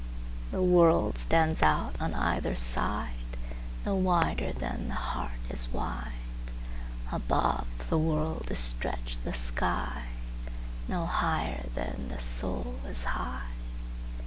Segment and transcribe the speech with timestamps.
[0.49, 6.15] The world stands out on either sideNo wider than the heart is wide;
[7.11, 13.49] Above the world is stretched the sky,—No higher than the soul is high.